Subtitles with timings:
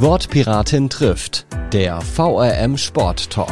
[0.00, 3.48] Wortpiratin trifft, der VRM Sport Talk.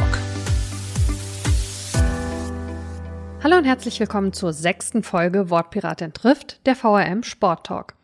[3.43, 7.95] Hallo und herzlich willkommen zur sechsten Folge Wortpiratin trifft, der VRM Sport Talk.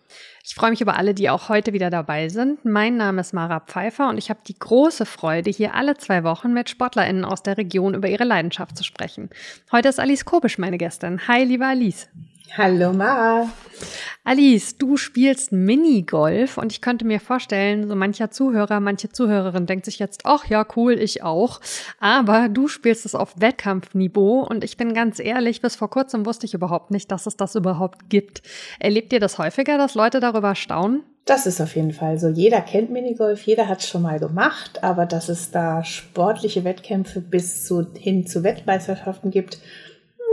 [0.43, 2.65] Ich freue mich über alle, die auch heute wieder dabei sind.
[2.65, 6.51] Mein Name ist Mara Pfeiffer und ich habe die große Freude, hier alle zwei Wochen
[6.51, 9.29] mit SportlerInnen aus der Region über ihre Leidenschaft zu sprechen.
[9.71, 11.29] Heute ist Alice Kobisch meine Gästin.
[11.29, 12.09] Hi, liebe Alice.
[12.55, 13.49] Hallo Mara.
[14.23, 19.85] Alice, du spielst Minigolf und ich könnte mir vorstellen, so mancher Zuhörer, manche Zuhörerin denkt
[19.85, 21.61] sich jetzt, ach ja, cool, ich auch.
[21.99, 26.45] Aber du spielst es auf Wettkampfniveau und ich bin ganz ehrlich, bis vor kurzem wusste
[26.45, 28.43] ich überhaupt nicht, dass es das überhaupt gibt.
[28.79, 31.01] Erlebt ihr das häufiger, dass Leute darüber staunen?
[31.25, 32.27] Das ist auf jeden Fall so.
[32.27, 37.19] Jeder kennt Minigolf, jeder hat es schon mal gemacht, aber dass es da sportliche Wettkämpfe
[37.19, 39.57] bis zu, hin zu Weltmeisterschaften gibt,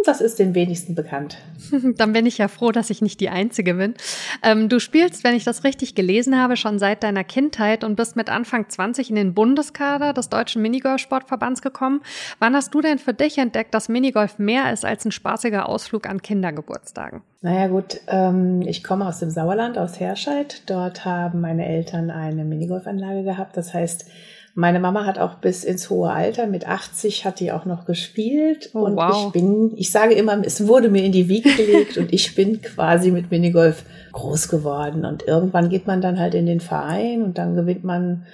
[0.06, 1.38] das ist den wenigsten bekannt.
[1.96, 3.94] Dann bin ich ja froh, dass ich nicht die Einzige bin.
[4.42, 8.16] Ähm, du spielst, wenn ich das richtig gelesen habe, schon seit deiner Kindheit und bist
[8.16, 12.00] mit Anfang 20 in den Bundeskader des Deutschen Minigolf-Sportverbands gekommen.
[12.38, 16.08] Wann hast du denn für dich entdeckt, dass Minigolf mehr ist als ein spaßiger Ausflug
[16.08, 17.22] an Kindergeburtstagen?
[17.42, 20.62] Naja gut, ähm, ich komme aus dem Sauerland, aus Herscheid.
[20.66, 23.56] Dort haben meine Eltern eine Minigolfanlage gehabt.
[23.56, 24.06] Das heißt,
[24.54, 28.70] meine Mama hat auch bis ins hohe Alter, mit 80 hat die auch noch gespielt.
[28.74, 29.26] Oh, und wow.
[29.26, 32.60] ich bin, ich sage immer, es wurde mir in die Wiege gelegt und ich bin
[32.60, 35.04] quasi mit Minigolf groß geworden.
[35.04, 38.26] Und irgendwann geht man dann halt in den Verein und dann gewinnt man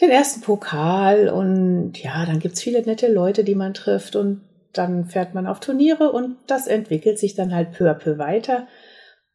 [0.00, 4.40] den ersten Pokal und ja, dann gibt's viele nette Leute, die man trifft und
[4.72, 8.66] dann fährt man auf Turniere und das entwickelt sich dann halt peu à peu weiter.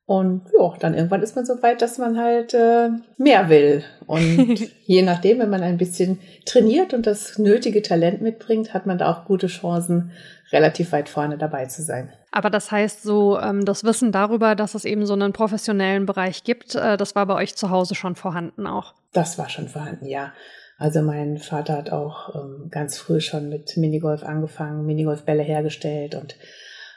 [0.08, 3.84] Und ja, dann irgendwann ist man so weit, dass man halt äh, mehr will.
[4.06, 9.00] Und je nachdem, wenn man ein bisschen trainiert und das nötige Talent mitbringt, hat man
[9.00, 10.12] da auch gute Chancen,
[10.52, 12.14] relativ weit vorne dabei zu sein.
[12.32, 16.44] Aber das heißt so, ähm, das Wissen darüber, dass es eben so einen professionellen Bereich
[16.44, 18.94] gibt, äh, das war bei euch zu Hause schon vorhanden auch?
[19.12, 20.34] Das war schon vorhanden, ja.
[20.78, 26.36] Also mein Vater hat auch ähm, ganz früh schon mit Minigolf angefangen, Minigolfbälle hergestellt und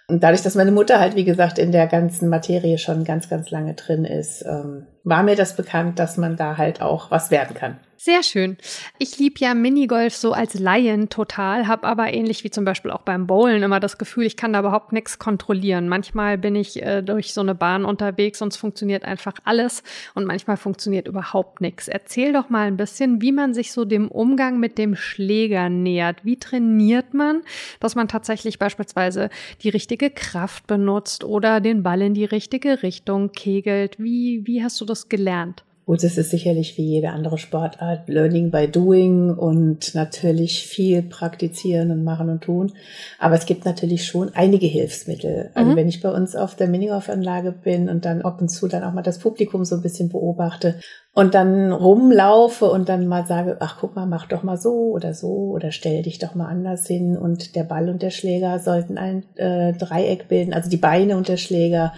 [0.08, 3.50] und dadurch, dass meine Mutter halt, wie gesagt, in der ganzen Materie schon ganz, ganz
[3.50, 7.54] lange drin ist, ähm, war mir das bekannt, dass man da halt auch was werden
[7.54, 7.76] kann.
[8.00, 8.56] Sehr schön.
[9.00, 13.02] Ich liebe ja Minigolf so als Laien total, habe aber ähnlich wie zum Beispiel auch
[13.02, 15.88] beim Bowlen immer das Gefühl, ich kann da überhaupt nichts kontrollieren.
[15.88, 19.82] Manchmal bin ich äh, durch so eine Bahn unterwegs und es funktioniert einfach alles
[20.14, 21.88] und manchmal funktioniert überhaupt nichts.
[21.88, 26.24] Erzähl doch mal ein bisschen, wie man sich so dem Umgang mit dem Schläger nähert.
[26.24, 27.42] Wie trainiert man,
[27.80, 29.28] dass man tatsächlich beispielsweise
[29.64, 33.98] die richtige Kraft benutzt oder den Ball in die richtige Richtung kegelt?
[33.98, 35.64] Wie, wie hast du das gelernt?
[35.88, 41.90] Gut, es ist sicherlich wie jede andere Sportart Learning by Doing und natürlich viel praktizieren
[41.90, 42.74] und machen und tun.
[43.18, 45.48] Aber es gibt natürlich schon einige Hilfsmittel.
[45.54, 45.76] Also mhm.
[45.76, 48.92] wenn ich bei uns auf der Minigolf-Anlage bin und dann ab und zu dann auch
[48.92, 50.78] mal das Publikum so ein bisschen beobachte
[51.14, 55.14] und dann rumlaufe und dann mal sage, ach guck mal, mach doch mal so oder
[55.14, 58.98] so oder stell dich doch mal anders hin und der Ball und der Schläger sollten
[58.98, 61.94] ein äh, Dreieck bilden, also die Beine und der Schläger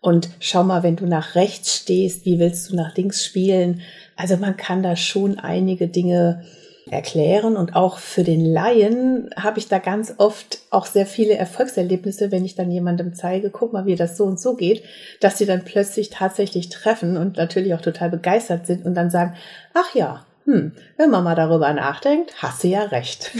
[0.00, 3.82] und schau mal, wenn du nach rechts stehst, wie willst du nach links spielen?
[4.16, 6.44] Also man kann da schon einige Dinge
[6.90, 12.30] erklären und auch für den Laien habe ich da ganz oft auch sehr viele Erfolgserlebnisse,
[12.30, 14.82] wenn ich dann jemandem zeige, guck mal, wie das so und so geht,
[15.20, 19.34] dass sie dann plötzlich tatsächlich treffen und natürlich auch total begeistert sind und dann sagen,
[19.74, 23.32] ach ja, hm, wenn man mal darüber nachdenkt, hast du ja recht.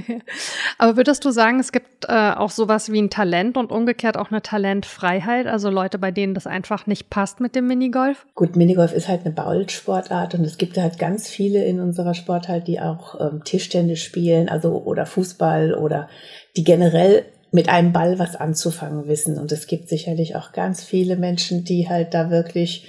[0.78, 4.30] Aber würdest du sagen, es gibt äh, auch sowas wie ein Talent und umgekehrt auch
[4.30, 5.46] eine Talentfreiheit?
[5.46, 8.24] Also Leute, bei denen das einfach nicht passt mit dem Minigolf?
[8.34, 12.66] Gut, Minigolf ist halt eine Ballsportart und es gibt halt ganz viele in unserer Sportart,
[12.66, 16.08] die auch ähm, Tischtennis spielen, also oder Fußball oder
[16.56, 19.36] die generell mit einem Ball was anzufangen wissen.
[19.36, 22.88] Und es gibt sicherlich auch ganz viele Menschen, die halt da wirklich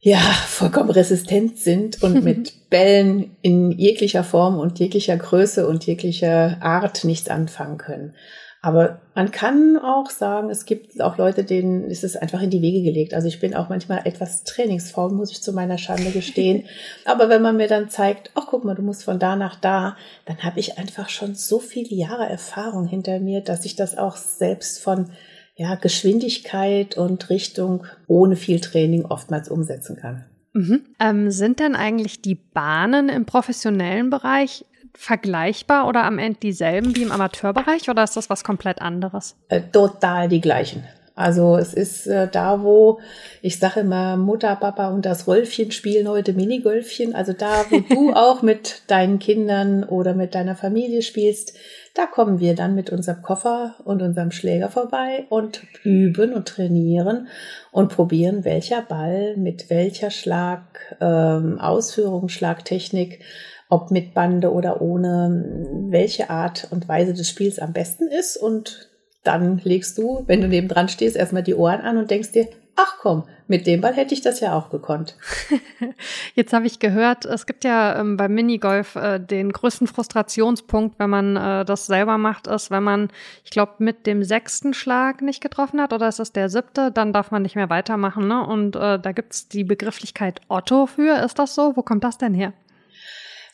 [0.00, 6.58] ja, vollkommen resistent sind und mit Bällen in jeglicher Form und jeglicher Größe und jeglicher
[6.60, 8.14] Art nichts anfangen können.
[8.66, 12.62] Aber man kann auch sagen, es gibt auch Leute, denen ist es einfach in die
[12.62, 13.14] Wege gelegt.
[13.14, 16.64] Also ich bin auch manchmal etwas trainingsfaul, muss ich zu meiner Schande gestehen.
[17.04, 19.96] Aber wenn man mir dann zeigt, ach guck mal, du musst von da nach da,
[20.24, 24.16] dann habe ich einfach schon so viele Jahre Erfahrung hinter mir, dass ich das auch
[24.16, 25.10] selbst von
[25.56, 30.24] ja, Geschwindigkeit und Richtung ohne viel Training oftmals umsetzen kann.
[30.52, 30.82] Mhm.
[31.00, 34.64] Ähm, sind denn eigentlich die Bahnen im professionellen Bereich
[34.94, 39.36] vergleichbar oder am Ende dieselben wie im Amateurbereich oder ist das was komplett anderes?
[39.48, 40.84] Äh, total die gleichen.
[41.14, 43.00] Also es ist äh, da, wo
[43.40, 47.14] ich sage immer, Mutter, Papa und das Rolfchen spielen heute Minigolfchen.
[47.14, 51.54] Also da, wo du auch mit deinen Kindern oder mit deiner Familie spielst,
[51.96, 57.28] Da kommen wir dann mit unserem Koffer und unserem Schläger vorbei und üben und trainieren
[57.72, 63.20] und probieren, welcher Ball mit welcher Schlag, ähm, Ausführung, Schlagtechnik,
[63.70, 68.36] ob mit Bande oder ohne, welche Art und Weise des Spiels am besten ist.
[68.36, 68.90] Und
[69.24, 72.46] dann legst du, wenn du nebendran stehst, erstmal die Ohren an und denkst dir,
[72.76, 75.16] ach komm, mit dem Ball hätte ich das ja auch gekonnt.
[76.34, 81.10] Jetzt habe ich gehört, es gibt ja ähm, beim Minigolf äh, den größten Frustrationspunkt, wenn
[81.10, 83.08] man äh, das selber macht, ist, wenn man,
[83.44, 87.12] ich glaube, mit dem sechsten Schlag nicht getroffen hat oder ist es der siebte, dann
[87.12, 88.28] darf man nicht mehr weitermachen.
[88.28, 88.46] Ne?
[88.46, 91.16] Und äh, da gibt's die Begrifflichkeit Otto für.
[91.24, 91.76] Ist das so?
[91.76, 92.52] Wo kommt das denn her?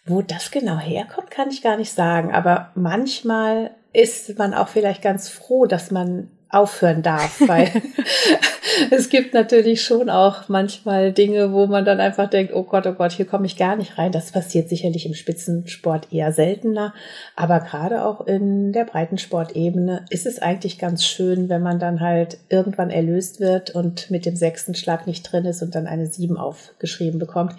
[0.05, 2.35] Wo das genau herkommt, kann ich gar nicht sagen.
[2.35, 7.70] Aber manchmal ist man auch vielleicht ganz froh, dass man aufhören darf, weil
[8.90, 12.93] es gibt natürlich schon auch manchmal Dinge, wo man dann einfach denkt, oh Gott, oh
[12.93, 14.12] Gott, hier komme ich gar nicht rein.
[14.12, 16.93] Das passiert sicherlich im Spitzensport eher seltener,
[17.37, 22.37] aber gerade auch in der Breitensportebene ist es eigentlich ganz schön, wenn man dann halt
[22.50, 26.37] irgendwann erlöst wird und mit dem sechsten Schlag nicht drin ist und dann eine sieben
[26.37, 27.54] aufgeschrieben bekommt.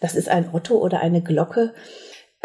[0.00, 1.72] Das ist ein Otto oder eine Glocke.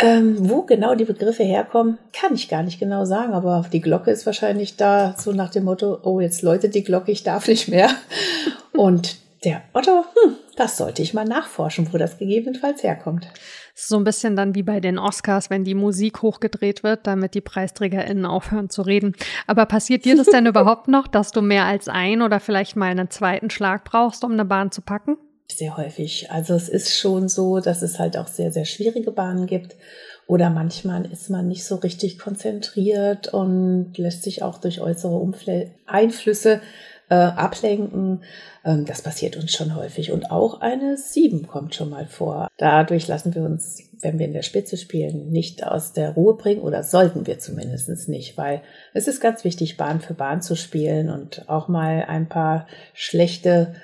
[0.02, 4.12] Ähm, wo genau die Begriffe herkommen, kann ich gar nicht genau sagen, aber die Glocke
[4.12, 7.68] ist wahrscheinlich da so nach dem Motto, oh, jetzt läutet die Glocke, ich darf nicht
[7.68, 7.90] mehr.
[8.74, 13.28] Und der Otto, hm, das sollte ich mal nachforschen, wo das gegebenenfalls herkommt.
[13.74, 17.42] So ein bisschen dann wie bei den Oscars, wenn die Musik hochgedreht wird, damit die
[17.42, 19.16] PreisträgerInnen aufhören zu reden.
[19.48, 22.92] Aber passiert dir das denn überhaupt noch, dass du mehr als ein oder vielleicht mal
[22.92, 25.18] einen zweiten Schlag brauchst, um eine Bahn zu packen?
[25.58, 26.32] Sehr häufig.
[26.32, 29.76] Also es ist schon so, dass es halt auch sehr, sehr schwierige Bahnen gibt.
[30.28, 35.72] Oder manchmal ist man nicht so richtig konzentriert und lässt sich auch durch äußere Umfl
[35.86, 36.62] Einflüsse
[37.10, 38.24] äh, ablenken.
[38.64, 40.12] Ähm, das passiert uns schon häufig.
[40.12, 42.48] Und auch eine 7 kommt schon mal vor.
[42.58, 46.62] Dadurch lassen wir uns, wenn wir in der Spitze spielen, nicht aus der Ruhe bringen
[46.62, 48.62] oder sollten wir zumindest nicht, weil
[48.94, 53.76] es ist ganz wichtig, Bahn für Bahn zu spielen und auch mal ein paar schlechte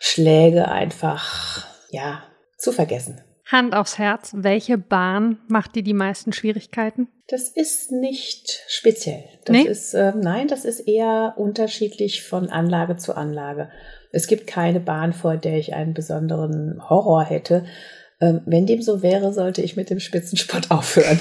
[0.00, 2.22] Schläge einfach, ja,
[2.56, 3.20] zu vergessen.
[3.46, 7.08] Hand aufs Herz, welche Bahn macht dir die meisten Schwierigkeiten?
[7.28, 9.24] Das ist nicht speziell.
[9.44, 9.62] Das nee?
[9.62, 13.70] ist, äh, nein, das ist eher unterschiedlich von Anlage zu Anlage.
[14.10, 17.66] Es gibt keine Bahn, vor der ich einen besonderen Horror hätte.
[18.18, 21.20] Ähm, wenn dem so wäre, sollte ich mit dem Spitzensport aufhören.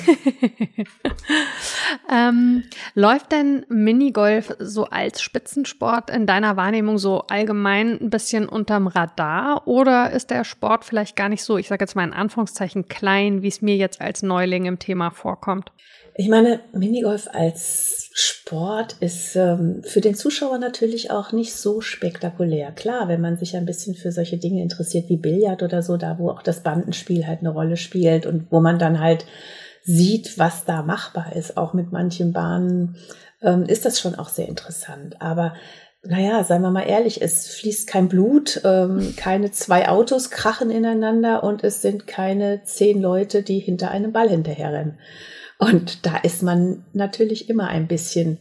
[2.12, 2.64] ähm,
[2.94, 9.68] läuft denn Minigolf so als Spitzensport in deiner Wahrnehmung so allgemein ein bisschen unterm Radar
[9.68, 13.42] oder ist der Sport vielleicht gar nicht so, ich sage jetzt mal in Anführungszeichen, klein,
[13.42, 15.74] wie es mir jetzt als Neuling im Thema vorkommt?
[16.18, 22.72] Ich meine, Minigolf als Sport ist ähm, für den Zuschauer natürlich auch nicht so spektakulär.
[22.72, 26.18] Klar, wenn man sich ein bisschen für solche Dinge interessiert wie Billard oder so, da
[26.18, 29.26] wo auch das Bandenspiel halt eine Rolle spielt und wo man dann halt
[29.84, 32.96] sieht, was da machbar ist, auch mit manchen Bahnen,
[33.42, 35.22] ähm, ist das schon auch sehr interessant.
[35.22, 35.54] Aber
[36.02, 41.44] naja, seien wir mal ehrlich, es fließt kein Blut, ähm, keine zwei Autos krachen ineinander
[41.44, 44.98] und es sind keine zehn Leute, die hinter einem Ball hinterherrennen.
[45.58, 48.40] Und da ist man natürlich immer ein bisschen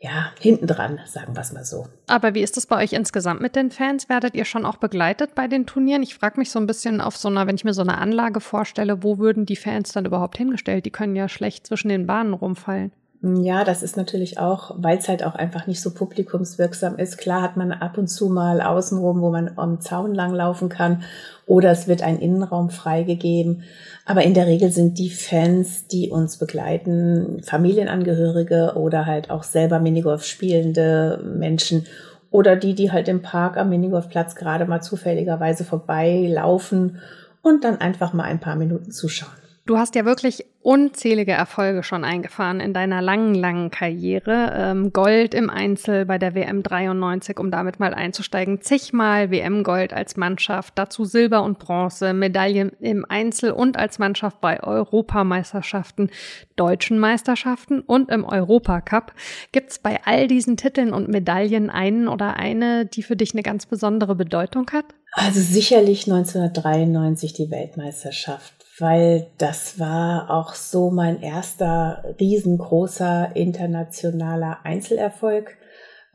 [0.00, 1.88] ja, hinten dran, sagen wir es mal so.
[2.06, 4.08] Aber wie ist das bei euch insgesamt mit den Fans?
[4.08, 6.04] Werdet ihr schon auch begleitet bei den Turnieren?
[6.04, 8.40] Ich frage mich so ein bisschen auf so einer, wenn ich mir so eine Anlage
[8.40, 10.86] vorstelle, wo würden die Fans dann überhaupt hingestellt?
[10.86, 12.92] Die können ja schlecht zwischen den Bahnen rumfallen.
[13.20, 17.18] Ja, das ist natürlich auch, weil es halt auch einfach nicht so publikumswirksam ist.
[17.18, 21.02] Klar hat man ab und zu mal außenrum, wo man am Zaun langlaufen kann
[21.44, 23.64] oder es wird ein Innenraum freigegeben.
[24.04, 29.80] Aber in der Regel sind die Fans, die uns begleiten, Familienangehörige oder halt auch selber
[29.80, 31.86] Minigolf spielende Menschen
[32.30, 36.98] oder die, die halt im Park am Minigolfplatz gerade mal zufälligerweise vorbeilaufen
[37.42, 39.47] und dann einfach mal ein paar Minuten zuschauen.
[39.68, 44.54] Du hast ja wirklich unzählige Erfolge schon eingefahren in deiner langen, langen Karriere.
[44.56, 48.62] Ähm, Gold im Einzel bei der WM 93, um damit mal einzusteigen.
[48.62, 54.62] Zigmal WM-Gold als Mannschaft, dazu Silber und Bronze, Medaillen im Einzel und als Mannschaft bei
[54.62, 56.08] Europameisterschaften,
[56.56, 59.12] deutschen Meisterschaften und im Europacup.
[59.52, 63.66] Gibt's bei all diesen Titeln und Medaillen einen oder eine, die für dich eine ganz
[63.66, 64.86] besondere Bedeutung hat?
[65.12, 75.56] Also sicherlich 1993 die Weltmeisterschaft weil das war auch so mein erster riesengroßer internationaler Einzelerfolg.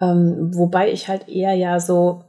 [0.02, 2.24] Ähm, wobei ich halt eher ja so,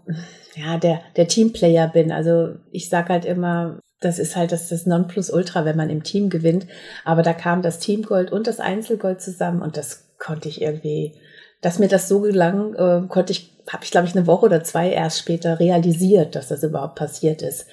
[0.54, 2.12] ja, der, der Teamplayer bin.
[2.12, 6.30] Also ich sag halt immer, das ist halt das, das Nonplusultra, wenn man im Team
[6.30, 6.66] gewinnt.
[7.04, 11.14] Aber da kam das Teamgold und das Einzelgold zusammen und das konnte ich irgendwie,
[11.60, 14.62] dass mir das so gelang, äh, konnte ich, habe ich glaube ich eine Woche oder
[14.62, 17.66] zwei erst später realisiert, dass das überhaupt passiert ist.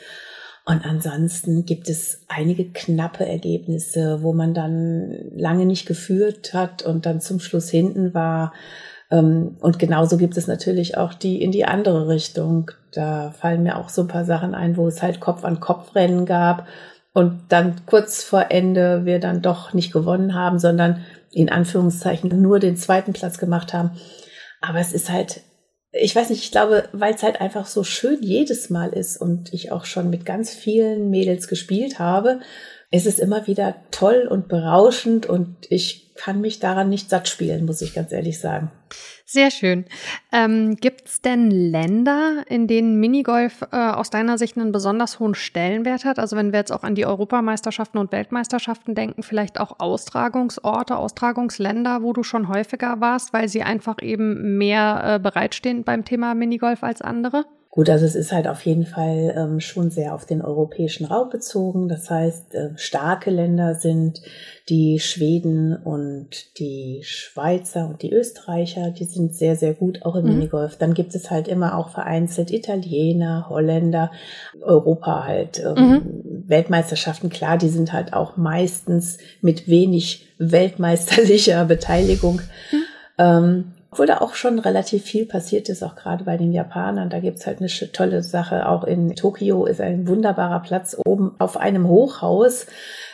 [0.65, 7.06] Und ansonsten gibt es einige knappe Ergebnisse, wo man dann lange nicht geführt hat und
[7.06, 8.53] dann zum Schluss hinten war.
[9.10, 12.72] Ähm, und genauso gibt es natürlich auch die in die andere Richtung.
[12.94, 15.96] Da fallen mir auch so ein paar Sachen ein, wo es halt Kopf an Kopf
[15.96, 16.68] Rennen gab
[17.13, 22.60] und dann kurz vor Ende wir dann doch nicht gewonnen haben, sondern in Anführungszeichen nur
[22.60, 23.91] den zweiten Platz gemacht haben.
[24.62, 25.41] Aber es ist halt,
[25.91, 29.53] ich weiß nicht, ich glaube, weil es halt einfach so schön jedes Mal ist und
[29.53, 32.39] ich auch schon mit ganz vielen Mädels gespielt habe,
[32.91, 37.66] ist es immer wieder toll und berauschend und ich kann mich daran nicht satt spielen,
[37.66, 38.70] muss ich ganz ehrlich sagen.
[39.25, 39.86] Sehr schön.
[40.32, 45.34] Ähm, Gibt es denn Länder, in denen Minigolf äh, aus deiner Sicht einen besonders hohen
[45.34, 46.20] Stellenwert hat?
[46.20, 52.04] Also wenn wir jetzt auch an die Europameisterschaften und Weltmeisterschaften denken, vielleicht auch Austragungsorte, Austragungsländer,
[52.04, 56.84] wo du schon häufiger warst, weil sie einfach eben mehr äh, bereitstehen beim Thema Minigolf
[56.84, 57.46] als andere?
[57.74, 61.30] Gut, also es ist halt auf jeden Fall ähm, schon sehr auf den europäischen Raum
[61.30, 61.88] bezogen.
[61.88, 64.22] Das heißt, äh, starke Länder sind
[64.68, 68.92] die Schweden und die Schweizer und die Österreicher.
[68.92, 70.34] Die sind sehr, sehr gut auch im mhm.
[70.34, 70.75] Minigolf.
[70.75, 74.12] Dann gibt es halt immer auch vereinzelt Italiener, Holländer,
[74.60, 75.63] Europa halt.
[75.63, 76.44] Ähm, mhm.
[76.48, 82.42] Weltmeisterschaften, klar, die sind halt auch meistens mit wenig weltmeisterlicher Beteiligung.
[82.74, 82.84] Mhm.
[83.18, 87.10] Ähm, obwohl da auch schon relativ viel passiert ist, auch gerade bei den Japanern.
[87.10, 88.69] Da gibt's halt eine tolle Sache.
[88.69, 92.67] Auch in Tokio ist ein wunderbarer Platz oben auf einem Hochhaus.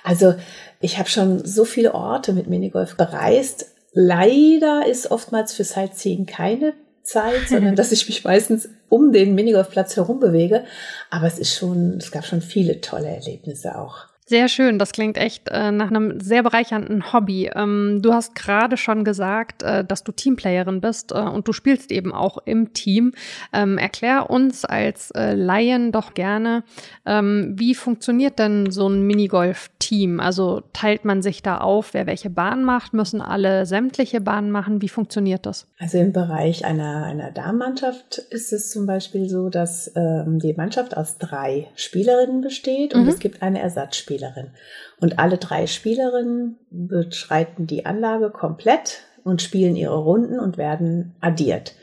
[0.04, 0.36] Also
[0.80, 3.74] ich habe schon so viele Orte mit Minigolf bereist.
[3.94, 9.96] Leider ist oftmals für Sightseeing keine Zeit, sondern dass ich mich meistens um den Minigolfplatz
[9.96, 10.64] herum bewege.
[11.10, 14.06] Aber es ist schon, es gab schon viele tolle Erlebnisse auch.
[14.30, 17.50] Sehr schön, das klingt echt äh, nach einem sehr bereichernden Hobby.
[17.56, 21.94] Ähm, du hast gerade schon gesagt, äh, dass du Teamplayerin bist äh, und du spielst
[21.94, 23.14] eben auch im Team.
[23.54, 26.66] Ähm, erklär uns als äh, Laien doch gerne,
[27.06, 30.20] ähm, wie funktioniert denn so ein Minigolf-Team?
[30.20, 32.94] Also teilt man sich da auf, wer welche Bahn macht?
[32.94, 34.82] Müssen alle sämtliche Bahnen machen?
[34.82, 35.68] Wie funktioniert das?
[35.80, 40.98] Also im Bereich einer, einer Damenmannschaft ist es zum Beispiel so, dass ähm, die Mannschaft
[40.98, 43.08] aus drei Spielerinnen besteht und mhm.
[43.10, 44.17] es gibt eine Ersatzspielerin.
[44.18, 44.52] Spielerin.
[45.00, 51.76] Und alle drei Spielerinnen beschreiten die Anlage komplett und spielen ihre Runden und werden addiert.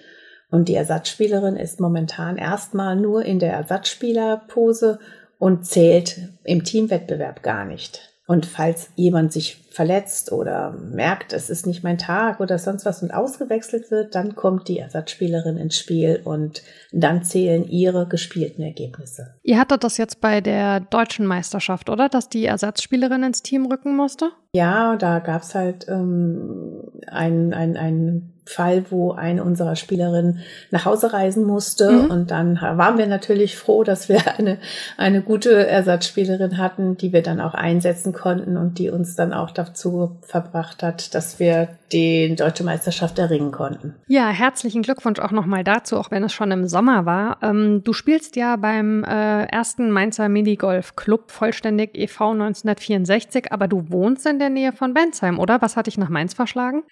[0.51, 4.99] Und die Ersatzspielerin ist momentan erstmal nur in der Ersatzspielerpose
[5.39, 8.14] und zählt im Teamwettbewerb gar nicht.
[8.27, 13.03] Und falls jemand sich verletzt oder merkt, es ist nicht mein Tag oder sonst was
[13.03, 16.63] und ausgewechselt wird, dann kommt die Ersatzspielerin ins Spiel und
[16.93, 19.35] dann zählen ihre gespielten Ergebnisse.
[19.43, 22.09] Ihr hattet das jetzt bei der deutschen Meisterschaft, oder?
[22.09, 24.31] Dass die Ersatzspielerin ins Team rücken musste?
[24.55, 31.13] Ja, da gab's halt ähm, ein, ein, ein Fall, wo eine unserer Spielerinnen nach Hause
[31.13, 31.91] reisen musste.
[31.91, 32.11] Mhm.
[32.11, 34.59] Und dann waren wir natürlich froh, dass wir eine,
[34.97, 39.51] eine gute Ersatzspielerin hatten, die wir dann auch einsetzen konnten und die uns dann auch
[39.51, 43.95] dazu verbracht hat, dass wir die deutsche Meisterschaft erringen konnten.
[44.09, 47.39] Ja, herzlichen Glückwunsch auch nochmal dazu, auch wenn es schon im Sommer war.
[47.43, 52.33] Ähm, du spielst ja beim äh, ersten Mainzer Minigolf Club vollständig e.V.
[52.33, 55.61] 1964, aber du wohnst in der Nähe von Bensheim, oder?
[55.61, 56.83] Was hat dich nach Mainz verschlagen?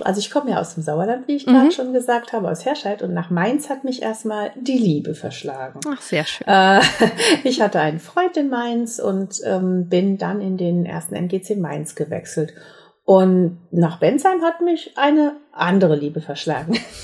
[0.00, 1.70] Also ich komme ja aus dem Sauerland, wie ich gerade mhm.
[1.70, 5.80] schon gesagt habe, aus Herscheid und nach Mainz hat mich erstmal die Liebe verschlagen.
[5.88, 6.46] Ach, sehr schön.
[6.46, 6.80] Äh,
[7.44, 11.94] ich hatte einen Freund in Mainz und ähm, bin dann in den ersten MGC Mainz
[11.94, 12.54] gewechselt.
[13.08, 16.74] Und nach Bensheim hat mich eine andere Liebe verschlagen.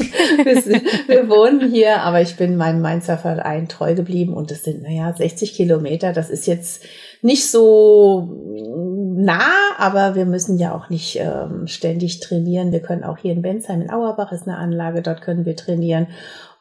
[1.06, 5.14] wir, wohnen hier, aber ich bin meinem Mainzer Verein treu geblieben und es sind, naja,
[5.16, 6.12] 60 Kilometer.
[6.12, 6.84] Das ist jetzt
[7.22, 8.28] nicht so
[9.16, 12.70] nah, aber wir müssen ja auch nicht ähm, ständig trainieren.
[12.70, 16.08] Wir können auch hier in Bensheim in Auerbach ist eine Anlage, dort können wir trainieren.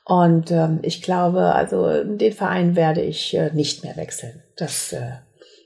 [0.06, 4.42] Und ähm, ich glaube, also den Verein werde ich äh, nicht mehr wechseln.
[4.56, 5.18] Das, äh,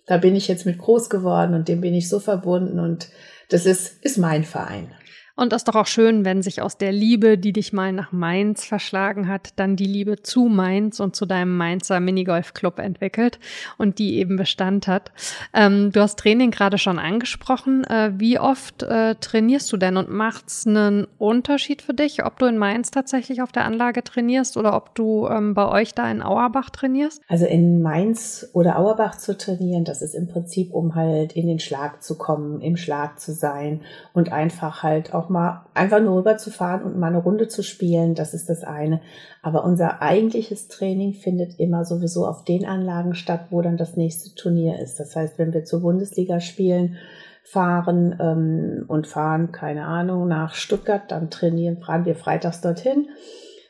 [0.08, 3.10] da bin ich jetzt mit groß geworden und dem bin ich so verbunden und
[3.50, 4.94] das ist, ist mein Verein.
[5.38, 8.12] Und das ist doch auch schön, wenn sich aus der Liebe, die dich mal nach
[8.12, 13.40] Mainz verschlagen hat, dann die Liebe zu Mainz und zu deinem Mainzer Minigolf-Club entwickelt
[13.78, 15.12] und die eben Bestand hat.
[15.54, 17.84] Ähm, du hast Training gerade schon angesprochen.
[17.84, 22.40] Äh, wie oft äh, trainierst du denn und macht es einen Unterschied für dich, ob
[22.40, 26.10] du in Mainz tatsächlich auf der Anlage trainierst oder ob du ähm, bei euch da
[26.10, 27.22] in Auerbach trainierst?
[27.28, 31.60] Also in Mainz oder Auerbach zu trainieren, das ist im Prinzip, um halt in den
[31.60, 33.82] Schlag zu kommen, im Schlag zu sein
[34.14, 38.34] und einfach halt auch mal einfach nur rüberzufahren und mal eine Runde zu spielen, das
[38.34, 39.02] ist das eine.
[39.42, 44.36] Aber unser eigentliches Training findet immer sowieso auf den Anlagen statt, wo dann das nächste
[44.36, 45.00] Turnier ist.
[45.00, 46.98] Das heißt, wenn wir zur Bundesliga spielen,
[47.44, 53.08] fahren ähm, und fahren, keine Ahnung, nach Stuttgart, dann trainieren, fahren wir freitags dorthin,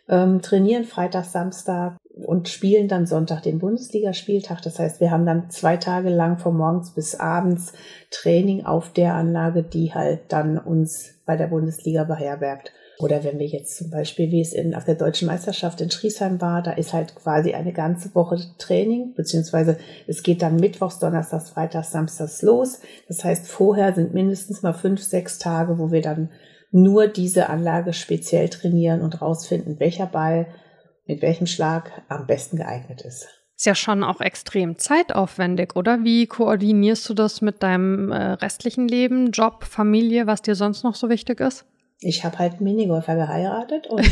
[0.10, 4.62] ähm, trainieren Freitag, Samstag, und spielen dann Sonntag den Bundesligaspieltag.
[4.62, 7.74] Das heißt, wir haben dann zwei Tage lang von morgens bis abends
[8.12, 12.72] Training auf der Anlage, die halt dann uns bei der Bundesliga beherbergt.
[13.00, 16.42] Oder wenn wir jetzt zum Beispiel, wie es in, auf der deutschen Meisterschaft in Schriesheim
[16.42, 21.52] war, da ist halt quasi eine ganze Woche Training, beziehungsweise es geht dann Mittwochs, Donnerstags,
[21.52, 22.80] Freitags, Samstags los.
[23.08, 26.30] Das heißt, vorher sind mindestens mal fünf, sechs Tage, wo wir dann
[26.72, 30.48] nur diese Anlage speziell trainieren und rausfinden, welcher Ball
[31.08, 33.28] mit welchem Schlag am besten geeignet ist.
[33.56, 36.04] Ist ja schon auch extrem zeitaufwendig, oder?
[36.04, 40.94] Wie koordinierst du das mit deinem äh, restlichen Leben, Job, Familie, was dir sonst noch
[40.94, 41.66] so wichtig ist?
[42.00, 44.02] Ich habe halt Minigolfer geheiratet und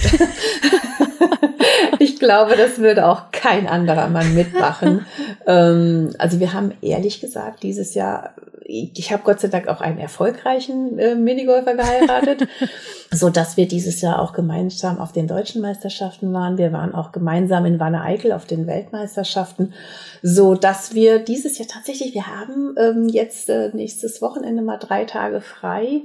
[1.99, 5.05] ich glaube, das würde auch kein anderer Mann mitmachen.
[5.47, 8.33] ähm, also wir haben ehrlich gesagt dieses Jahr,
[8.67, 12.47] ich habe Gott sei Dank auch einen erfolgreichen äh, Minigolfer geheiratet,
[13.11, 16.57] so dass wir dieses Jahr auch gemeinsam auf den deutschen Meisterschaften waren.
[16.57, 19.73] Wir waren auch gemeinsam in Wanne Eickel auf den Weltmeisterschaften,
[20.23, 25.05] so dass wir dieses Jahr tatsächlich, wir haben ähm, jetzt äh, nächstes Wochenende mal drei
[25.05, 26.01] Tage frei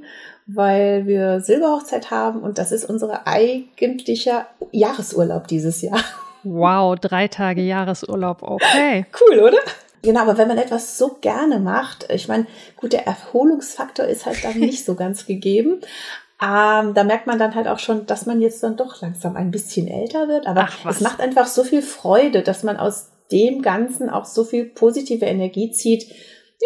[0.55, 6.01] weil wir Silberhochzeit haben und das ist unser eigentlicher Jahresurlaub dieses Jahr.
[6.43, 9.07] Wow, drei Tage Jahresurlaub, okay.
[9.21, 9.59] Cool, oder?
[10.03, 14.43] Genau, aber wenn man etwas so gerne macht, ich meine, gut, der Erholungsfaktor ist halt
[14.45, 15.81] dann nicht so ganz gegeben.
[16.43, 19.51] Ähm, da merkt man dann halt auch schon, dass man jetzt dann doch langsam ein
[19.51, 20.47] bisschen älter wird.
[20.47, 24.45] Aber Ach, es macht einfach so viel Freude, dass man aus dem Ganzen auch so
[24.45, 26.11] viel positive Energie zieht,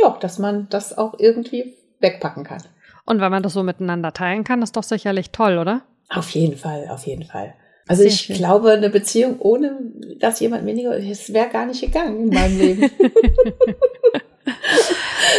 [0.01, 2.63] ja, dass man das auch irgendwie wegpacken kann.
[3.07, 5.83] Und wenn man das so miteinander teilen kann, ist doch sicherlich toll, oder?
[6.09, 7.55] Auf jeden Fall, auf jeden Fall.
[7.87, 8.37] Also Sehr ich schön.
[8.37, 9.77] glaube, eine Beziehung ohne,
[10.19, 12.91] dass jemand weniger, es wäre gar nicht gegangen in meinem Leben.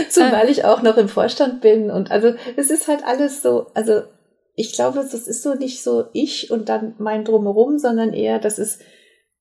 [0.10, 4.01] Zumal ich auch noch im Vorstand bin und also es ist halt alles so, also
[4.55, 8.60] ich glaube, das ist so nicht so ich und dann mein Drumherum, sondern eher, das
[8.60, 8.81] ist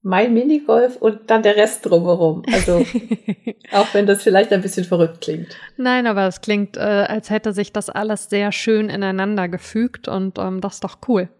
[0.04, 2.42] mein Minigolf und dann der Rest drumherum.
[2.52, 2.84] Also
[3.72, 5.56] auch wenn das vielleicht ein bisschen verrückt klingt.
[5.78, 10.38] Nein, aber es klingt, äh, als hätte sich das alles sehr schön ineinander gefügt und
[10.38, 11.30] ähm, das ist doch cool.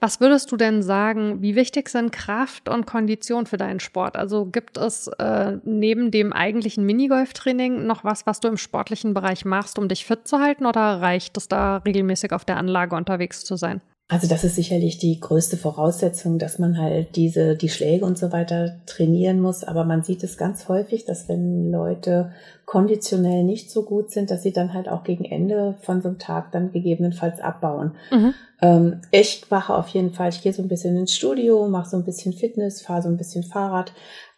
[0.00, 4.16] Was würdest du denn sagen, wie wichtig sind Kraft und Kondition für deinen Sport?
[4.16, 9.44] Also gibt es äh, neben dem eigentlichen Minigolftraining noch was, was du im sportlichen Bereich
[9.44, 13.44] machst, um dich fit zu halten oder reicht es da regelmäßig auf der Anlage unterwegs
[13.44, 13.82] zu sein?
[14.10, 18.32] Also das ist sicherlich die größte Voraussetzung, dass man halt diese, die Schläge und so
[18.32, 19.64] weiter trainieren muss.
[19.64, 22.32] Aber man sieht es ganz häufig, dass wenn Leute
[22.64, 26.18] konditionell nicht so gut sind, dass sie dann halt auch gegen Ende von so einem
[26.18, 27.92] Tag dann gegebenenfalls abbauen.
[28.10, 28.34] Mhm.
[28.62, 31.98] Ähm, ich mache auf jeden Fall, ich gehe so ein bisschen ins Studio, mache so
[31.98, 33.92] ein bisschen Fitness, fahre so ein bisschen Fahrrad,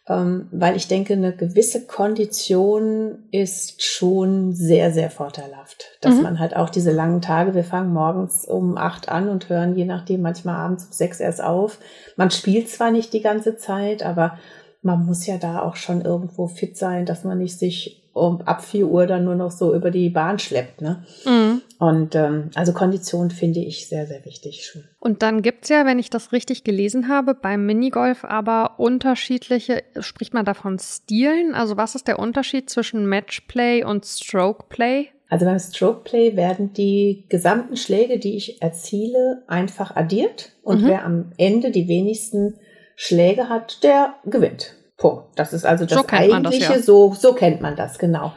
[0.07, 5.85] ähm, weil ich denke, eine gewisse Kondition ist schon sehr, sehr vorteilhaft.
[6.01, 6.23] Dass mhm.
[6.23, 9.85] man halt auch diese langen Tage, wir fangen morgens um acht an und hören je
[9.85, 11.77] nachdem manchmal abends um sechs erst auf.
[12.17, 14.37] Man spielt zwar nicht die ganze Zeit, aber
[14.81, 18.63] man muss ja da auch schon irgendwo fit sein, dass man nicht sich um ab
[18.63, 20.81] vier Uhr dann nur noch so über die Bahn schleppt.
[20.81, 21.03] Ne?
[21.25, 21.60] Mhm.
[21.81, 24.83] Und ähm, also Kondition finde ich sehr, sehr wichtig schon.
[24.99, 30.31] Und dann gibt's ja, wenn ich das richtig gelesen habe, beim Minigolf aber unterschiedliche, spricht
[30.35, 31.55] man davon Stilen?
[31.55, 35.07] Also was ist der Unterschied zwischen Matchplay und Strokeplay?
[35.27, 40.87] Also beim Strokeplay werden die gesamten Schläge, die ich erziele, einfach addiert und mhm.
[40.87, 42.59] wer am Ende die wenigsten
[42.95, 44.75] Schläge hat, der gewinnt.
[44.97, 45.29] Punkt.
[45.35, 46.83] Das ist also das so eigentliche, das, ja.
[46.83, 48.33] so, so kennt man das, genau.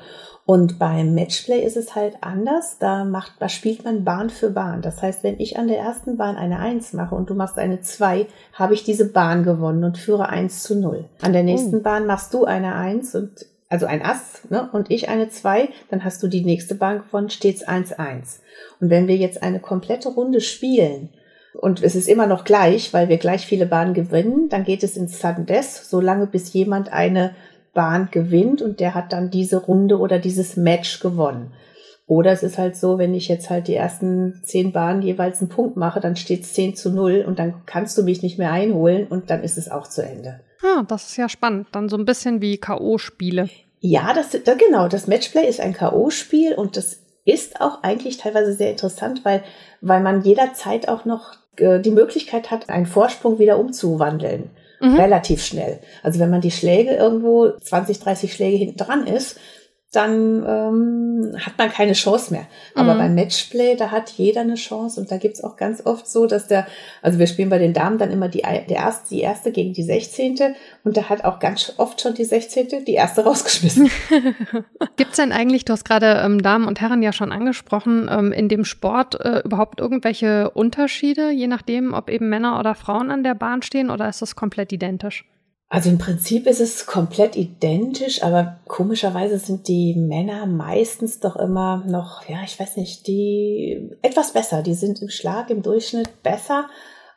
[0.47, 2.79] Und beim Matchplay ist es halt anders.
[2.79, 4.83] Da macht, da spielt man Bahn für Bahn.
[4.83, 7.81] Das heißt, wenn ich an der ersten Bahn eine Eins mache und du machst eine
[7.81, 11.07] Zwei, habe ich diese Bahn gewonnen und führe eins zu null.
[11.23, 11.83] An der nächsten oh.
[11.83, 16.05] Bahn machst du eine Eins und also ein Ass, ne, und ich eine Zwei, dann
[16.05, 18.41] hast du die nächste Bahn gewonnen, stets eins eins.
[18.81, 21.09] Und wenn wir jetzt eine komplette Runde spielen
[21.55, 24.49] und es ist immer noch gleich, weil wir gleich viele Bahnen gewinnen.
[24.49, 27.35] Dann geht es ins Sudden Death, solange bis jemand eine
[27.75, 31.53] Bahn gewinnt und der hat dann diese Runde oder dieses Match gewonnen.
[32.07, 35.49] Oder es ist halt so, wenn ich jetzt halt die ersten zehn Bahnen jeweils einen
[35.49, 38.53] Punkt mache, dann steht es 10 zu 0 und dann kannst du mich nicht mehr
[38.53, 40.41] einholen und dann ist es auch zu Ende.
[40.63, 41.69] Ah, das ist ja spannend.
[41.73, 43.49] Dann so ein bisschen wie K.O.-Spiele.
[43.81, 44.89] Ja, das, das, genau.
[44.89, 49.43] Das Matchplay ist ein K.O.-Spiel und das ist auch eigentlich teilweise sehr interessant, weil,
[49.81, 54.51] weil man jederzeit auch noch äh, die Möglichkeit hat, einen Vorsprung wieder umzuwandeln.
[54.85, 54.97] Mhm.
[54.97, 55.81] Relativ schnell.
[56.03, 59.39] Also wenn man die Schläge irgendwo 20, 30 Schläge hinten dran ist,
[59.95, 62.47] dann ähm, hat man keine Chance mehr.
[62.75, 62.99] Aber mhm.
[62.99, 66.47] beim Matchplay, da hat jeder eine Chance und da gibt's auch ganz oft so, dass
[66.47, 66.67] der,
[67.03, 69.83] also wir spielen bei den Damen dann immer die, der erste, die erste gegen die
[69.83, 70.55] Sechzehnte
[70.85, 73.91] und da hat auch ganz oft schon die Sechzehnte die erste rausgeschmissen.
[74.97, 78.49] gibt's denn eigentlich, du hast gerade ähm, Damen und Herren ja schon angesprochen, ähm, in
[78.49, 83.35] dem Sport äh, überhaupt irgendwelche Unterschiede, je nachdem, ob eben Männer oder Frauen an der
[83.35, 85.25] Bahn stehen oder ist das komplett identisch?
[85.69, 91.85] Also im Prinzip ist es komplett identisch, aber komischerweise sind die Männer meistens doch immer
[91.87, 94.63] noch, ja, ich weiß nicht, die etwas besser.
[94.63, 96.67] Die sind im Schlag im Durchschnitt besser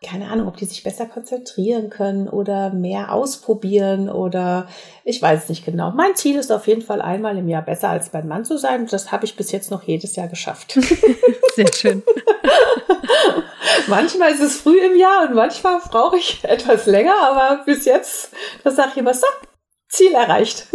[0.04, 4.68] keine Ahnung, ob die sich besser konzentrieren können oder mehr ausprobieren oder
[5.04, 5.92] ich weiß es nicht genau.
[5.92, 8.88] Mein Ziel ist auf jeden Fall einmal im Jahr besser als beim Mann zu sein.
[8.88, 10.78] Das habe ich bis jetzt noch jedes Jahr geschafft.
[11.58, 12.04] Sehr schön.
[13.88, 18.30] manchmal ist es früh im Jahr und manchmal brauche ich etwas länger, aber bis jetzt,
[18.64, 19.26] das sage ich immer so,
[19.90, 20.68] Ziel erreicht.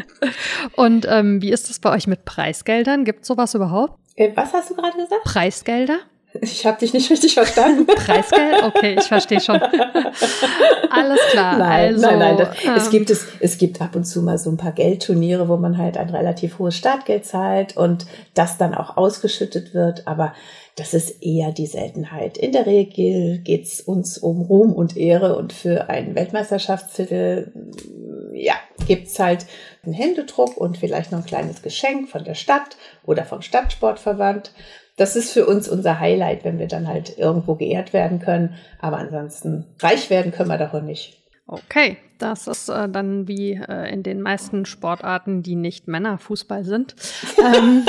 [0.76, 3.06] und ähm, wie ist das bei euch mit Preisgeldern?
[3.06, 3.98] Gibt es sowas überhaupt?
[4.16, 5.24] Äh, was hast du gerade gesagt?
[5.24, 6.00] Preisgelder?
[6.40, 7.86] Ich habe dich nicht richtig verstanden.
[7.94, 8.62] Preisgeld?
[8.64, 9.60] Okay, ich verstehe schon.
[9.60, 11.58] Alles klar.
[11.58, 12.36] Nein, also, nein, nein.
[12.36, 15.48] Das, ähm, es, gibt es, es gibt ab und zu mal so ein paar Geldturniere,
[15.48, 20.08] wo man halt ein relativ hohes Startgeld zahlt und das dann auch ausgeschüttet wird.
[20.08, 20.34] Aber
[20.76, 22.36] das ist eher die Seltenheit.
[22.36, 27.52] In der Regel geht's uns um Ruhm und Ehre und für einen Weltmeisterschaftstitel
[28.32, 28.54] ja,
[28.86, 29.46] gibt's halt
[29.84, 34.52] einen Händedruck und vielleicht noch ein kleines Geschenk von der Stadt oder vom Stadtsportverband
[34.96, 38.54] das ist für uns unser Highlight, wenn wir dann halt irgendwo geehrt werden können.
[38.80, 41.20] Aber ansonsten reich werden können wir davon nicht.
[41.46, 46.94] Okay, das ist äh, dann wie äh, in den meisten Sportarten, die nicht Männerfußball sind.
[47.38, 47.84] ähm,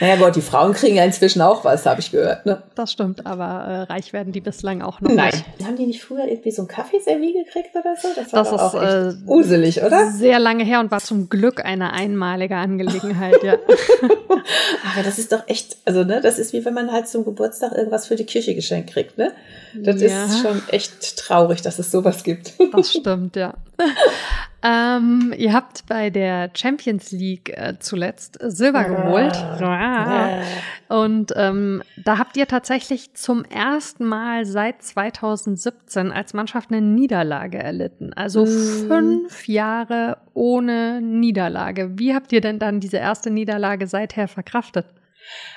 [0.00, 2.46] naja Gott, die Frauen kriegen ja inzwischen auch was, habe ich gehört.
[2.46, 2.62] Ne?
[2.74, 5.32] Das stimmt, aber äh, reich werden die bislang auch noch Nein.
[5.32, 5.66] nicht.
[5.66, 8.08] Haben die nicht früher irgendwie so ein Kaffeeservie gekriegt oder so?
[8.14, 10.10] Das war das ist, auch echt äh, uselig, oder?
[10.10, 13.54] Sehr lange her und war zum Glück eine einmalige Angelegenheit, ja.
[14.02, 17.72] aber das ist doch echt, also ne, das ist wie wenn man halt zum Geburtstag
[17.72, 19.32] irgendwas für die Kirche geschenkt kriegt, ne?
[19.74, 20.24] Das ja.
[20.24, 22.54] ist schon echt traurig, dass es sowas gibt.
[22.72, 23.54] Das stimmt, ja.
[24.62, 29.34] Ähm, ihr habt bei der Champions League äh, zuletzt Silber geholt.
[29.60, 30.42] Ja.
[30.88, 37.58] Und ähm, da habt ihr tatsächlich zum ersten Mal seit 2017 als Mannschaft eine Niederlage
[37.58, 38.12] erlitten.
[38.12, 38.88] Also mhm.
[38.88, 41.98] fünf Jahre ohne Niederlage.
[41.98, 44.86] Wie habt ihr denn dann diese erste Niederlage seither verkraftet?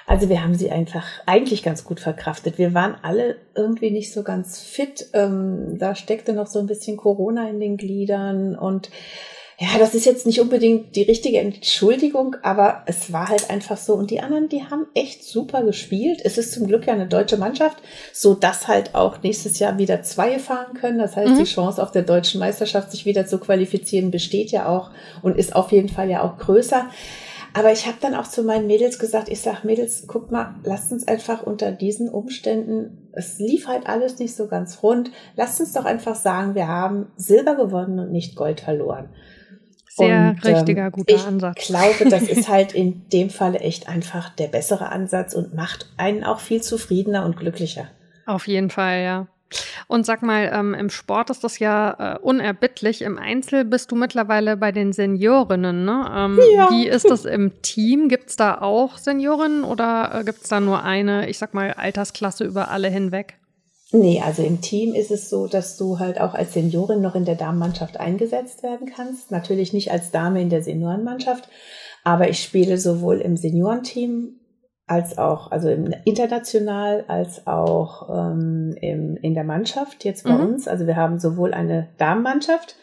[0.05, 2.57] Also wir haben sie einfach eigentlich ganz gut verkraftet.
[2.57, 5.09] Wir waren alle irgendwie nicht so ganz fit.
[5.13, 8.89] Ähm, da steckte noch so ein bisschen Corona in den Gliedern und
[9.59, 13.93] ja, das ist jetzt nicht unbedingt die richtige Entschuldigung, aber es war halt einfach so.
[13.93, 16.21] Und die anderen, die haben echt super gespielt.
[16.23, 17.77] Es ist zum Glück ja eine deutsche Mannschaft,
[18.11, 20.97] so dass halt auch nächstes Jahr wieder zwei fahren können.
[20.97, 21.37] Das heißt, mhm.
[21.37, 24.89] die Chance auf der deutschen Meisterschaft sich wieder zu qualifizieren besteht ja auch
[25.21, 26.89] und ist auf jeden Fall ja auch größer.
[27.53, 30.91] Aber ich habe dann auch zu meinen Mädels gesagt, ich sag Mädels, guck mal, lasst
[30.91, 35.73] uns einfach unter diesen Umständen, es lief halt alles nicht so ganz rund, lasst uns
[35.73, 39.09] doch einfach sagen, wir haben Silber gewonnen und nicht Gold verloren.
[39.87, 41.55] Sehr und, richtiger, ähm, guter ich Ansatz.
[41.59, 45.91] Ich glaube, das ist halt in dem Falle echt einfach der bessere Ansatz und macht
[45.97, 47.89] einen auch viel zufriedener und glücklicher.
[48.25, 49.27] Auf jeden Fall, ja.
[49.87, 53.01] Und sag mal, ähm, im Sport ist das ja äh, unerbittlich.
[53.01, 55.85] Im Einzel bist du mittlerweile bei den Seniorinnen.
[55.85, 56.05] Ne?
[56.15, 56.69] Ähm, ja.
[56.71, 58.09] Wie ist das im Team?
[58.09, 61.73] Gibt es da auch Seniorinnen oder äh, gibt es da nur eine, ich sag mal,
[61.73, 63.37] Altersklasse über alle hinweg?
[63.95, 67.25] Nee, also im Team ist es so, dass du halt auch als Seniorin noch in
[67.25, 69.29] der Damenmannschaft eingesetzt werden kannst.
[69.29, 71.47] Natürlich nicht als Dame in der Seniorenmannschaft,
[72.03, 74.39] aber ich spiele sowohl im Seniorenteam
[74.85, 80.41] als auch, also im, international als auch ähm, im, in der Mannschaft jetzt bei mhm.
[80.41, 80.67] uns.
[80.67, 82.75] Also wir haben sowohl eine Damenmannschaft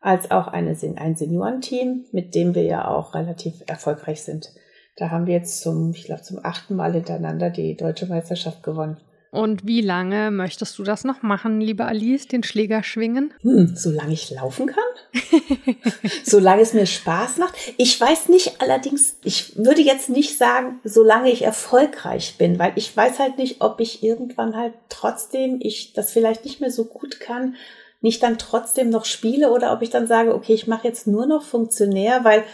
[0.00, 4.52] als auch eine, ein Seniorenteam, mit dem wir ja auch relativ erfolgreich sind.
[4.96, 8.98] Da haben wir jetzt zum, ich glaube, zum achten Mal hintereinander die deutsche Meisterschaft gewonnen.
[9.30, 13.34] Und wie lange möchtest du das noch machen, liebe Alice, den Schläger schwingen?
[13.42, 15.76] Hm, solange ich laufen kann.
[16.24, 17.54] solange es mir Spaß macht.
[17.76, 22.96] Ich weiß nicht, allerdings, ich würde jetzt nicht sagen, solange ich erfolgreich bin, weil ich
[22.96, 27.20] weiß halt nicht, ob ich irgendwann halt trotzdem, ich das vielleicht nicht mehr so gut
[27.20, 27.56] kann,
[28.00, 31.26] nicht dann trotzdem noch spiele oder ob ich dann sage, okay, ich mache jetzt nur
[31.26, 32.44] noch Funktionär, weil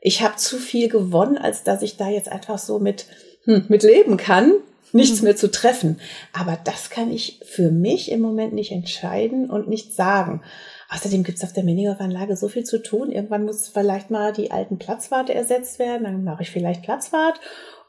[0.00, 3.06] ich habe zu viel gewonnen, als dass ich da jetzt einfach so mit,
[3.44, 4.52] hm, mit leben kann
[4.92, 5.26] nichts mhm.
[5.26, 6.00] mehr zu treffen.
[6.32, 10.42] Aber das kann ich für mich im Moment nicht entscheiden und nicht sagen.
[10.90, 13.10] Außerdem gibt's auf der Minigolfanlage so viel zu tun.
[13.12, 16.04] Irgendwann muss vielleicht mal die alten Platzwarte ersetzt werden.
[16.04, 17.40] Dann mache ich vielleicht Platzwart.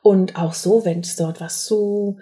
[0.01, 2.17] Und auch so, wenn es dort was zu,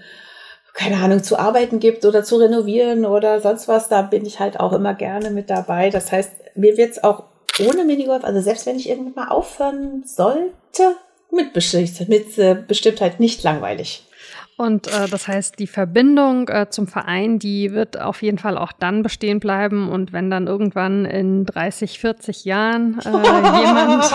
[0.73, 4.59] keine Ahnung, zu arbeiten gibt oder zu renovieren oder sonst was, da bin ich halt
[4.59, 5.89] auch immer gerne mit dabei.
[5.89, 7.23] Das heißt, mir wird's auch
[7.59, 10.95] ohne Minigolf, also selbst wenn ich irgendwann mal aufhören sollte,
[11.31, 14.05] mit, Bestimmtheit, mit äh, Bestimmtheit nicht langweilig.
[14.61, 18.71] Und äh, das heißt, die Verbindung äh, zum Verein, die wird auf jeden Fall auch
[18.71, 19.89] dann bestehen bleiben.
[19.89, 24.05] Und wenn dann irgendwann in 30, 40 Jahren äh, jemand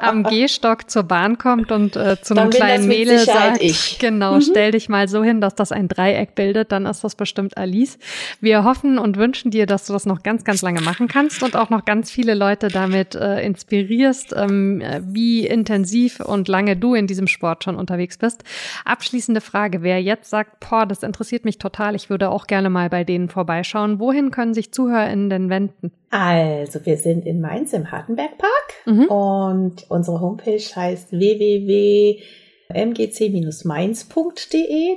[0.00, 3.98] am Gehstock zur Bahn kommt und äh, zu einem kleinen Mädel sagt, ich.
[4.00, 4.40] genau, mhm.
[4.40, 7.98] stell dich mal so hin, dass das ein Dreieck bildet, dann ist das bestimmt Alice.
[8.40, 11.56] Wir hoffen und wünschen dir, dass du das noch ganz, ganz lange machen kannst und
[11.56, 17.06] auch noch ganz viele Leute damit äh, inspirierst, ähm, wie intensiv und lange du in
[17.06, 18.42] diesem Sport schon unterwegs bist.
[18.86, 19.82] Abschließend abschließende Frage.
[19.82, 23.28] Wer jetzt sagt, boah, das interessiert mich total, ich würde auch gerne mal bei denen
[23.28, 25.90] vorbeischauen, wohin können sich ZuhörerInnen denn wenden?
[26.10, 29.06] Also, wir sind in Mainz im Hartenbergpark mhm.
[29.06, 32.20] und unsere Homepage heißt www
[32.68, 33.28] mgc-mainz.de,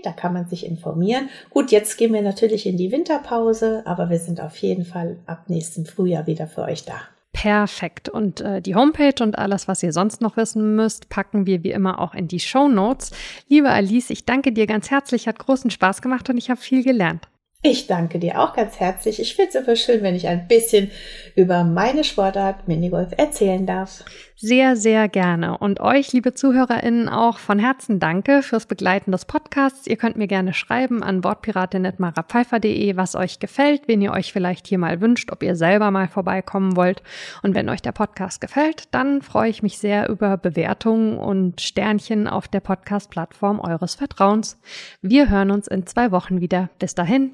[0.01, 1.29] da kann man sich informieren.
[1.51, 5.43] Gut, jetzt gehen wir natürlich in die Winterpause, aber wir sind auf jeden Fall ab
[5.49, 6.99] nächsten Frühjahr wieder für euch da.
[7.41, 8.10] Perfekt.
[8.10, 11.71] Und äh, die Homepage und alles, was ihr sonst noch wissen müsst, packen wir wie
[11.71, 13.12] immer auch in die Show Notes.
[13.47, 16.84] Liebe Alice, ich danke dir ganz herzlich, hat großen Spaß gemacht und ich habe viel
[16.84, 17.30] gelernt.
[17.62, 19.19] Ich danke dir auch ganz herzlich.
[19.19, 20.91] Ich finde es immer schön, wenn ich ein bisschen
[21.36, 24.06] über meine Sportart Minigolf erzählen darf.
[24.41, 25.58] Sehr, sehr gerne.
[25.58, 29.86] Und euch, liebe ZuhörerInnen, auch von Herzen danke fürs Begleiten des Podcasts.
[29.86, 34.78] Ihr könnt mir gerne schreiben an bordpiratin.marapfeifer.de, was euch gefällt, wen ihr euch vielleicht hier
[34.78, 37.04] mal wünscht, ob ihr selber mal vorbeikommen wollt.
[37.43, 42.26] Und wenn euch der Podcast gefällt, dann freue ich mich sehr über Bewertungen und Sternchen
[42.26, 44.58] auf der Podcast-Plattform eures Vertrauens.
[45.02, 46.69] Wir hören uns in zwei Wochen wieder.
[46.80, 47.34] Bis dahin,